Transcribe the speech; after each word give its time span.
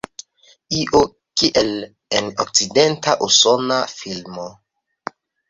Io 0.77 1.01
kiel 1.41 1.69
en 2.21 2.31
okcidenta 2.45 3.15
usona 3.29 3.79
filmo. 4.01 4.49